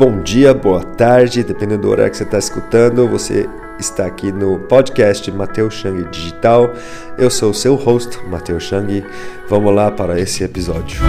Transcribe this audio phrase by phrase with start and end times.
[0.00, 3.06] bom dia, boa tarde, dependendo do horário que você está escutando.
[3.06, 3.46] Você
[3.78, 6.72] está aqui no podcast Matheus Chang Digital.
[7.18, 9.04] Eu sou o seu host, Matheus Chang.
[9.46, 11.02] Vamos lá para esse episódio.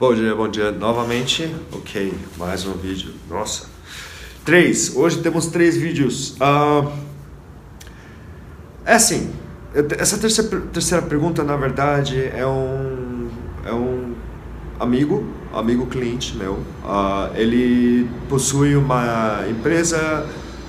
[0.00, 1.54] Bom dia, bom dia novamente.
[1.70, 3.12] Ok, mais um vídeo.
[3.28, 3.66] Nossa,
[4.46, 4.96] três.
[4.96, 6.38] Hoje temos três vídeos.
[6.40, 6.90] Uh,
[8.86, 9.30] é assim,
[9.98, 13.11] essa terceira, terceira pergunta, na verdade, é um,
[13.64, 14.14] é um
[14.78, 16.54] amigo, amigo cliente meu.
[16.54, 20.26] Uh, ele possui uma empresa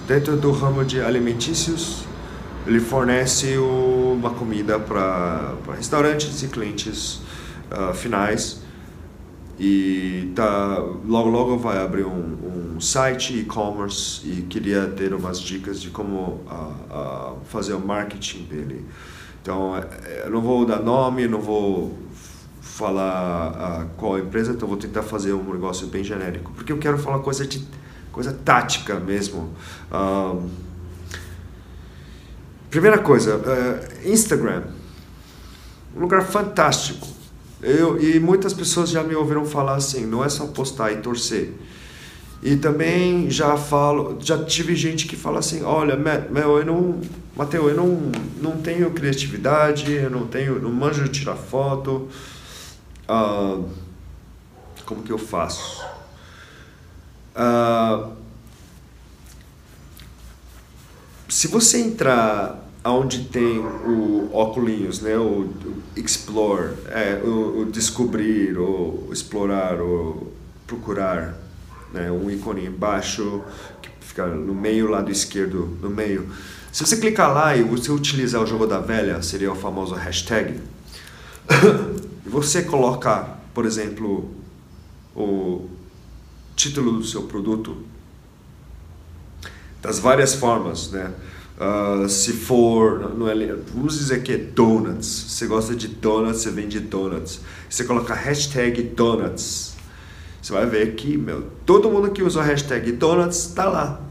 [0.07, 2.05] dentro do ramo de alimentícios.
[2.65, 7.21] Ele fornece uma comida para restaurantes e clientes
[7.71, 8.61] uh, finais.
[9.59, 15.79] E tá, logo logo vai abrir um, um site e-commerce e queria ter umas dicas
[15.79, 18.85] de como uh, fazer o marketing dele.
[19.41, 21.93] Então, é, eu não vou dar nome, não vou
[22.73, 23.51] falar
[23.83, 27.19] uh, qual empresa, então vou tentar fazer um negócio bem genérico, porque eu quero falar
[27.19, 27.63] coisa de
[28.11, 29.53] coisa tática mesmo.
[29.91, 30.49] Uh,
[32.71, 34.63] primeira coisa, uh, Instagram,
[35.95, 37.07] um lugar fantástico.
[37.61, 41.53] Eu, e muitas pessoas já me ouviram falar assim, não é só postar e torcer.
[42.41, 46.99] E também já falo, já tive gente que fala assim, olha, meu, eu não,
[47.37, 52.09] Mateu, eu não, não tenho criatividade, eu não tenho, não manjo tirar foto,
[53.09, 53.69] uh,
[54.85, 55.83] como que eu faço?
[57.35, 58.11] Uh,
[61.29, 65.49] se você entrar aonde tem o óculos, né, o,
[65.95, 70.31] explore, é, o, o, descobrir, o explorar, o
[70.67, 71.37] procurar,
[71.93, 73.41] né, um ícone embaixo
[73.81, 76.29] que fica no meio lado esquerdo, no meio.
[76.71, 80.59] Se você clicar lá e você utilizar o jogo da velha, seria o famoso hashtag.
[82.33, 84.31] você coloca, por exemplo,
[85.15, 85.69] o
[86.55, 87.77] título do seu produto
[89.79, 91.13] das várias formas, né?
[91.55, 93.35] Uh, se for, não é,
[93.71, 97.41] vamos dizer que é donuts, você gosta de donuts, você vende donuts.
[97.69, 99.75] Você coloca hashtag donuts,
[100.41, 104.01] você vai ver que, meu, todo mundo que usa a hashtag donuts está lá,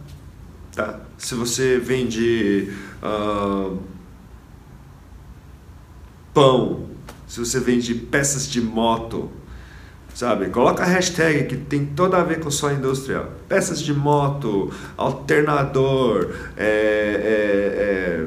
[0.77, 1.01] tá?
[1.19, 3.77] Se você vende uh,
[6.33, 6.92] pão,
[7.33, 9.31] se você vende peças de moto,
[10.15, 10.51] sabe?
[10.51, 13.27] Coloca a hashtag que tem toda a ver com sua indústria.
[13.49, 16.29] Peças de moto, alternador,
[16.59, 18.27] é, é,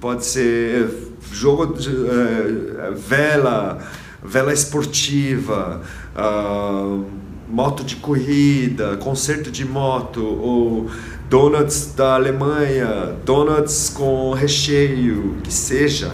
[0.00, 0.88] pode ser
[1.32, 3.78] jogo de é, vela,
[4.22, 5.82] vela esportiva,
[6.14, 7.04] uh,
[7.48, 10.88] moto de corrida, concerto de moto, ou
[11.28, 16.12] donuts da Alemanha, donuts com recheio, que seja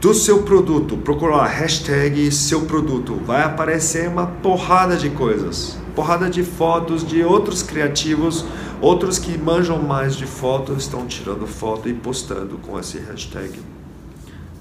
[0.00, 6.42] do seu produto, procurar hashtag seu produto, vai aparecer uma porrada de coisas, porrada de
[6.42, 8.46] fotos de outros criativos,
[8.80, 13.60] outros que manjam mais de fotos estão tirando foto e postando com esse hashtag.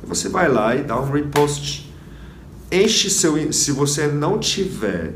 [0.04, 1.90] Você vai lá e dá um repost.
[2.70, 5.14] Enche seu, se você não tiver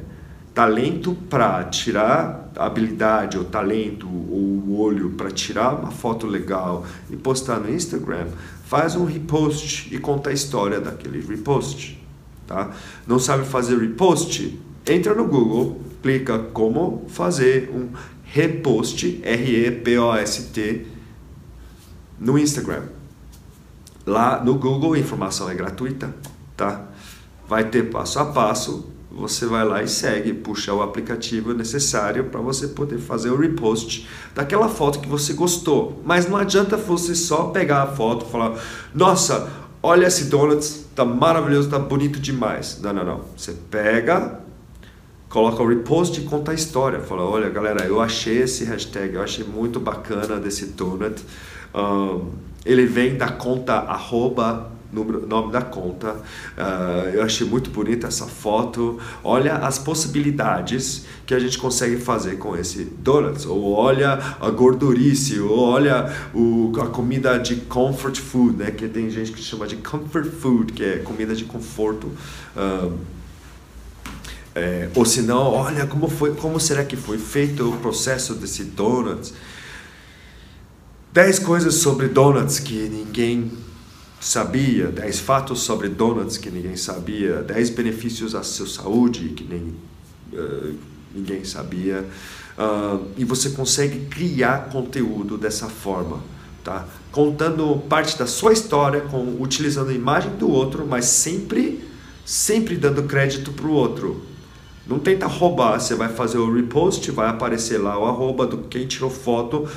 [0.54, 7.60] talento para tirar habilidade ou talento ou olho para tirar uma foto legal e postar
[7.60, 8.28] no Instagram,
[8.66, 12.02] faz um repost e conta a história daquele repost.
[12.48, 12.72] Tá?
[13.08, 14.60] Não sabe fazer repost?
[14.86, 17.90] Entra no Google, clica como fazer um
[18.24, 20.88] repost, R-E-P-O-S-T,
[22.20, 22.84] no Instagram.
[24.06, 26.14] Lá no Google a informação é gratuita,
[26.58, 26.88] tá?
[27.48, 32.42] Vai ter passo a passo você vai lá e segue, puxa o aplicativo necessário para
[32.42, 36.02] você poder fazer o repost daquela foto que você gostou.
[36.04, 38.60] Mas não adianta você só pegar a foto e falar:
[38.94, 39.52] "Nossa,
[39.84, 42.80] olha esse donuts, tá maravilhoso, tá bonito demais".
[42.82, 43.22] Não, não, não.
[43.38, 44.40] Você pega,
[45.30, 47.00] coloca o repost e conta a história.
[47.00, 51.24] Fala: "Olha, galera, eu achei esse hashtag, eu achei muito bacana desse donut.
[51.76, 52.32] Um,
[52.66, 56.14] ele vem da conta arroba número, nome da conta.
[56.14, 59.00] Uh, eu achei muito bonita essa foto.
[59.24, 63.46] Olha as possibilidades que a gente consegue fazer com esse donuts.
[63.46, 68.72] Ou olha a gordurice, ou olha o, a comida de comfort food, né?
[68.72, 72.08] Que tem gente que chama de comfort food, que é comida de conforto.
[72.56, 72.94] Uh,
[74.56, 78.64] é, ou se não, olha como foi, como será que foi feito o processo desse
[78.64, 79.34] donuts.
[81.12, 83.52] 10 coisas sobre donuts que ninguém
[84.24, 89.74] sabia, 10 fatos sobre donuts que ninguém sabia, 10 benefícios à sua saúde que nem,
[90.34, 90.76] uh,
[91.14, 92.06] ninguém sabia.
[92.58, 96.22] Uh, e você consegue criar conteúdo dessa forma,
[96.64, 96.88] tá?
[97.12, 101.84] contando parte da sua história, com, utilizando a imagem do outro, mas sempre
[102.26, 104.22] sempre dando crédito para o outro.
[104.86, 108.86] Não tenta roubar, você vai fazer o repost, vai aparecer lá o arroba do quem
[108.86, 109.68] tirou foto.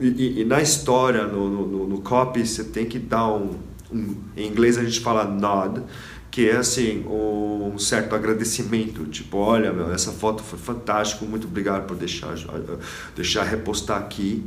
[0.00, 3.50] E, e, na história, no, no, no, copy, você tem que dar um,
[3.92, 5.82] um, Em inglês a gente fala nod,
[6.30, 9.04] que é assim, um certo agradecimento.
[9.04, 12.34] Tipo, olha, meu, essa foto foi fantástica, muito obrigado por deixar,
[13.14, 14.42] deixar repostar aqui.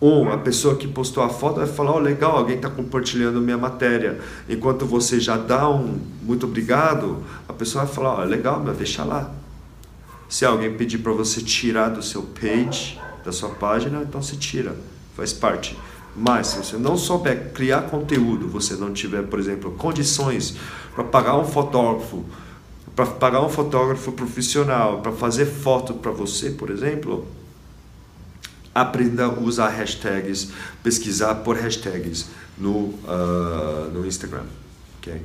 [0.00, 3.58] Um, a pessoa que postou a foto vai falar, oh, legal, alguém está compartilhando minha
[3.58, 4.20] matéria.
[4.48, 9.02] Enquanto você já dá um muito obrigado, a pessoa vai falar, oh, legal, meu, deixa
[9.02, 9.32] lá.
[10.28, 14.74] Se alguém pedir para você tirar do seu page, da sua página, então você tira,
[15.14, 15.78] faz parte.
[16.16, 20.56] Mas se você não souber criar conteúdo, você não tiver, por exemplo, condições
[20.94, 22.24] para pagar um fotógrafo,
[22.96, 27.28] para pagar um fotógrafo profissional, para fazer foto para você, por exemplo,
[28.74, 30.48] aprenda a usar hashtags,
[30.82, 32.26] pesquisar por hashtags
[32.56, 34.44] no, uh, no Instagram.
[35.00, 35.20] Okay?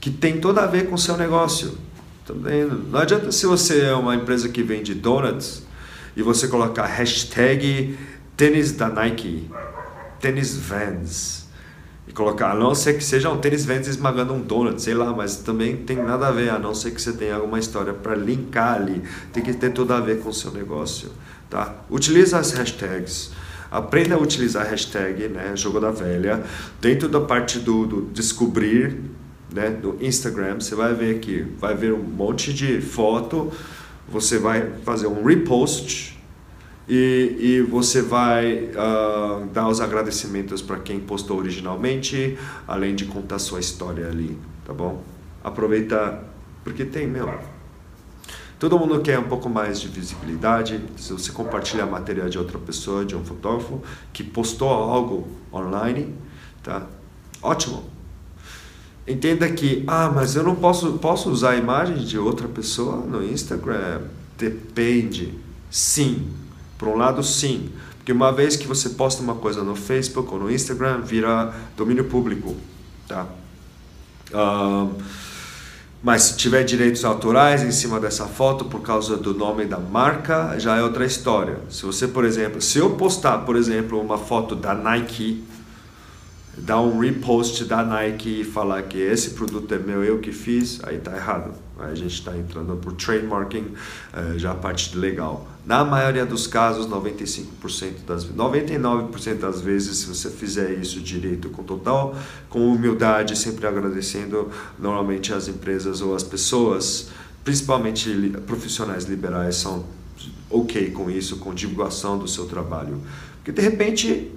[0.00, 1.76] Que tem toda a ver com o seu negócio.
[2.26, 5.65] Também não adianta se você é uma empresa que vende donuts
[6.16, 7.96] e você colocar hashtag
[8.36, 9.50] tênis da Nike,
[10.18, 11.46] tênis Vans
[12.08, 15.12] e colocar, a não ser que seja um tênis Vans esmagando um donut, sei lá,
[15.12, 18.14] mas também tem nada a ver, a não ser que você tenha alguma história para
[18.14, 19.02] linkar ali,
[19.32, 21.10] tem que ter tudo a ver com o seu negócio.
[21.50, 21.74] Tá?
[21.90, 23.30] Utiliza as hashtags.
[23.70, 26.42] Aprenda a utilizar a hashtag, né, jogo da velha.
[26.80, 29.00] Dentro da parte do, do descobrir,
[29.52, 33.52] né, do Instagram, você vai ver aqui, vai ver um monte de foto,
[34.08, 36.18] você vai fazer um repost
[36.88, 43.38] e, e você vai uh, dar os agradecimentos para quem postou originalmente, além de contar
[43.38, 45.02] sua história ali, tá bom?
[45.42, 46.22] Aproveita,
[46.62, 47.28] porque tem, meu,
[48.58, 50.80] Todo mundo quer um pouco mais de visibilidade.
[50.96, 53.82] Se você compartilha a matéria de outra pessoa, de um fotógrafo
[54.14, 56.14] que postou algo online,
[56.62, 56.86] tá?
[57.42, 57.95] Ótimo.
[59.06, 63.24] Entenda que, ah, mas eu não posso, posso usar a imagem de outra pessoa no
[63.24, 64.02] Instagram?
[64.36, 65.32] Depende.
[65.70, 66.28] Sim.
[66.76, 67.70] Por um lado, sim.
[67.98, 72.04] Porque uma vez que você posta uma coisa no Facebook ou no Instagram, vira domínio
[72.04, 72.54] público,
[73.08, 73.26] tá?
[76.02, 80.58] Mas se tiver direitos autorais em cima dessa foto por causa do nome da marca,
[80.58, 81.58] já é outra história.
[81.68, 85.42] Se você, por exemplo, se eu postar, por exemplo, uma foto da Nike,
[86.56, 90.80] dar um repost da Nike e falar que esse produto é meu, eu que fiz,
[90.84, 91.52] aí tá errado.
[91.78, 93.66] Aí a gente está entrando por trademarking,
[94.14, 95.46] eh, já a parte legal.
[95.66, 101.62] Na maioria dos casos, 95% das 99% das vezes, se você fizer isso direito, com
[101.62, 102.16] total,
[102.48, 107.10] com humildade, sempre agradecendo normalmente as empresas ou as pessoas,
[107.44, 109.84] principalmente profissionais liberais, são
[110.48, 113.02] ok com isso, com divulgação do seu trabalho.
[113.36, 114.32] Porque de repente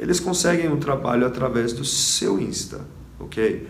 [0.00, 2.80] eles conseguem um trabalho através do seu Insta,
[3.18, 3.68] ok?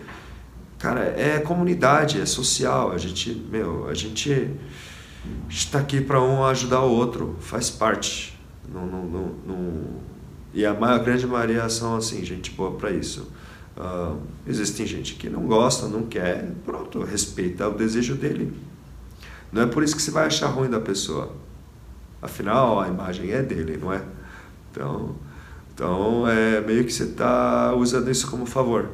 [0.79, 2.93] Cara, é comunidade, é social.
[2.93, 4.49] A gente, meu, a gente
[5.49, 8.39] está aqui para um ajudar o outro, faz parte.
[8.73, 9.83] Não, não, não.
[10.53, 13.29] E a, maior, grande maioria são assim, gente boa para isso.
[13.75, 14.17] Uh,
[14.47, 18.53] existem gente que não gosta, não quer, pronto, respeita o desejo dele.
[19.51, 21.35] Não é por isso que você vai achar ruim da pessoa.
[22.21, 24.01] Afinal, a imagem é dele, não é?
[24.71, 25.15] Então,
[25.81, 28.87] então é meio que você está usando isso como favor.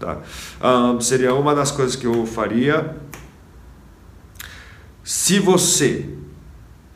[0.00, 0.20] Tá?
[0.60, 2.96] Um, seria uma das coisas que eu faria.
[5.04, 6.08] Se você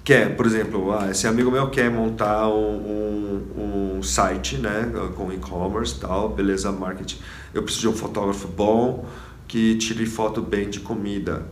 [0.02, 5.32] quer, por exemplo, ah, esse amigo meu quer montar um, um, um site né, com
[5.32, 7.20] e-commerce tal, beleza, marketing.
[7.54, 9.06] Eu preciso de um fotógrafo bom
[9.46, 11.46] que tire foto bem de comida.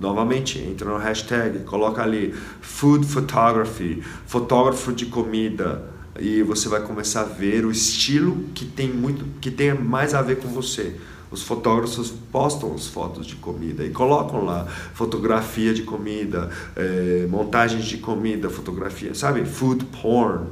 [0.00, 7.22] Novamente, entra no hashtag, coloca ali food photography, fotógrafo de comida e você vai começar
[7.22, 10.96] a ver o estilo que tem muito que tem mais a ver com você.
[11.30, 17.86] Os fotógrafos postam as fotos de comida e colocam lá fotografia de comida, é, montagens
[17.86, 19.46] de comida, fotografia, sabe?
[19.46, 20.46] Food porn.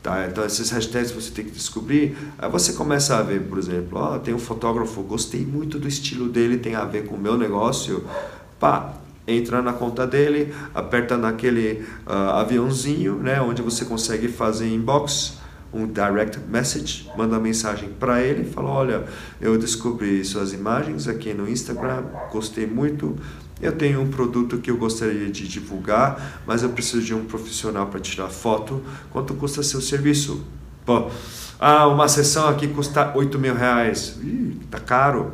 [0.00, 0.26] Tá?
[0.28, 2.16] Então, esses hashtags você tem que descobrir.
[2.38, 6.28] Aí você começa a ver, por exemplo, oh, tem um fotógrafo, gostei muito do estilo
[6.28, 8.04] dele, tem a ver com o meu negócio.
[8.58, 8.94] Pá,
[9.26, 15.38] entra na conta dele, aperta naquele uh, aviãozinho, né, onde você consegue fazer inbox,
[15.72, 19.04] um direct message, manda mensagem para ele, fala, olha,
[19.40, 23.16] eu descobri suas imagens aqui no Instagram, gostei muito,
[23.60, 27.86] eu tenho um produto que eu gostaria de divulgar, mas eu preciso de um profissional
[27.86, 30.44] para tirar foto, quanto custa seu serviço?
[30.84, 31.08] Pô,
[31.58, 35.32] ah, uma sessão aqui custa 8 mil reais, Ih, tá caro,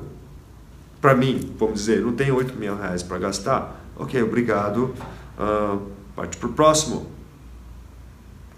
[1.09, 4.95] para mim, vamos dizer, não tenho 8 mil reais para gastar, ok, obrigado,
[5.39, 5.81] uh,
[6.15, 7.07] parte para o próximo.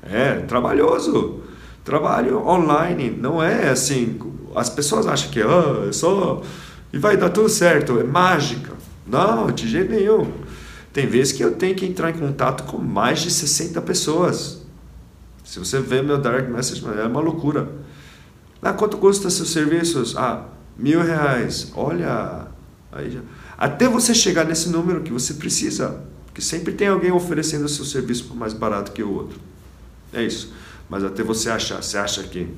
[0.03, 1.43] É trabalhoso.
[1.85, 4.19] Trabalho online não é assim.
[4.53, 6.43] As pessoas acham que oh, é só
[6.93, 8.73] e vai dar tudo certo, é mágica.
[9.07, 10.33] Não, de jeito nenhum.
[10.93, 14.67] Tem vezes que eu tenho que entrar em contato com mais de 60 pessoas.
[15.45, 17.69] Se você vê meu direct message, é uma loucura.
[18.61, 20.17] Ah, quanto custa seus serviços?
[20.17, 20.47] Ah,
[20.81, 21.73] mil reais.
[21.75, 22.47] Olha,
[22.91, 23.21] aí já...
[23.57, 27.85] até você chegar nesse número que você precisa, porque sempre tem alguém oferecendo o seu
[27.85, 29.39] serviço por mais barato que o outro.
[30.13, 30.53] É isso.
[30.89, 32.49] Mas até você achar, você acha que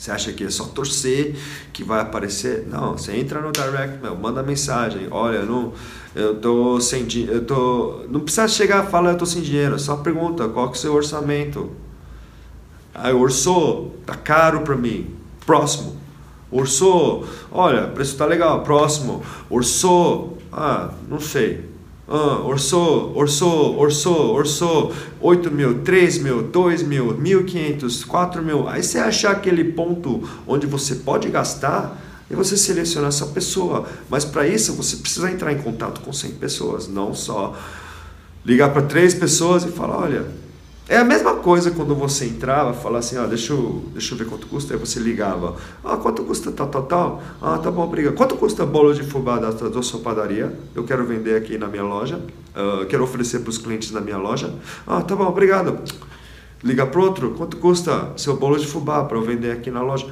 [0.00, 1.36] você acha que é só torcer
[1.74, 2.66] que vai aparecer?
[2.66, 5.08] Não, você entra no direct, meu, manda mensagem.
[5.10, 5.74] Olha, não,
[6.14, 9.78] eu tô sem dinheiro, eu tô, não precisa chegar e falar eu tô sem dinheiro,
[9.78, 11.70] só pergunta qual que é o seu orçamento.
[12.94, 15.14] Ah, orçou, tá caro para mim.
[15.44, 15.99] Próximo.
[16.50, 18.62] Orçou, olha, preço tá legal.
[18.62, 19.22] Próximo.
[19.48, 21.70] Orçou, ah, não sei.
[22.08, 28.68] Ah, orçou, orçou, orçou, orçou, 8 mil, 3 mil, 2 mil, 1.500, 4 mil.
[28.68, 31.96] Aí você achar aquele ponto onde você pode gastar
[32.28, 33.86] e você seleciona essa pessoa.
[34.08, 37.56] Mas para isso você precisa entrar em contato com 100 pessoas, não só
[38.44, 40.26] ligar para três pessoas e falar: olha,
[40.90, 44.26] é a mesma coisa quando você entrava, falava assim, ah, deixa eu, deixa eu ver
[44.26, 45.54] quanto custa, aí você ligava,
[45.84, 49.38] ah, quanto custa tal, tal, tal, ah, tá bom, obrigado, quanto custa bolo de fubá
[49.38, 53.50] da, da sua padaria, eu quero vender aqui na minha loja, uh, quero oferecer para
[53.50, 54.52] os clientes na minha loja,
[54.84, 55.78] ah, tá bom, obrigado,
[56.60, 60.10] liga para outro, quanto custa seu bolo de fubá para eu vender aqui na loja,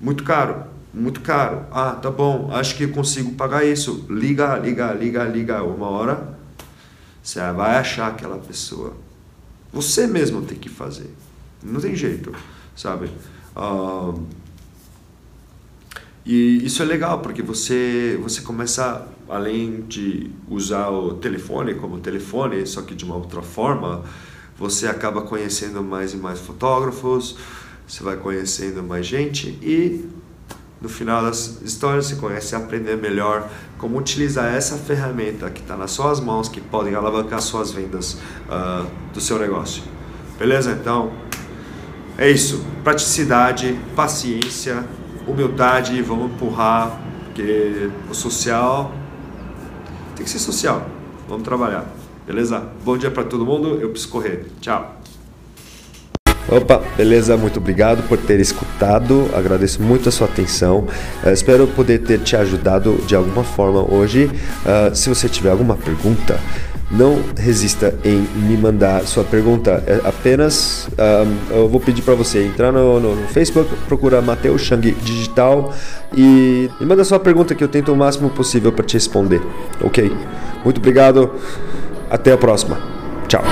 [0.00, 5.22] muito caro, muito caro, ah, tá bom, acho que consigo pagar isso, liga, liga, liga,
[5.22, 6.36] liga, uma hora,
[7.22, 8.92] você vai achar aquela pessoa,
[9.72, 11.10] você mesmo tem que fazer.
[11.62, 12.32] Não tem jeito,
[12.76, 13.10] sabe?
[16.24, 22.66] E isso é legal porque você você começa além de usar o telefone como telefone,
[22.66, 24.04] só que de uma outra forma,
[24.58, 27.36] você acaba conhecendo mais e mais fotógrafos,
[27.88, 30.08] você vai conhecendo mais gente e
[30.82, 33.48] no final das histórias você conhece aprender melhor
[33.78, 38.14] como utilizar essa ferramenta que está nas suas mãos que podem alavancar suas vendas
[38.48, 39.82] uh, do seu negócio.
[40.38, 40.72] Beleza?
[40.72, 41.12] Então
[42.18, 42.64] é isso.
[42.82, 44.84] Praticidade, paciência,
[45.26, 48.92] humildade, vamos empurrar, porque o social
[50.16, 50.84] tem que ser social.
[51.28, 51.86] Vamos trabalhar.
[52.26, 52.62] Beleza?
[52.84, 53.80] Bom dia para todo mundo.
[53.80, 54.46] Eu preciso correr.
[54.60, 54.96] Tchau.
[56.48, 57.36] Opa, beleza?
[57.36, 58.71] Muito obrigado por ter escutado.
[59.34, 60.86] Agradeço muito a sua atenção.
[61.24, 64.26] Uh, espero poder ter te ajudado de alguma forma hoje.
[64.26, 66.38] Uh, se você tiver alguma pergunta,
[66.90, 69.82] não resista em me mandar sua pergunta.
[69.86, 70.88] É apenas
[71.50, 75.72] eu vou pedir para você entrar no, no, Facebook, procurar Mateus Chang Digital
[76.14, 79.40] e, e manda sua pergunta que eu tento o máximo possível para te responder.
[79.80, 80.14] Ok?
[80.64, 81.30] Muito obrigado.
[82.10, 82.78] Até a próxima.
[83.26, 83.42] Tchau.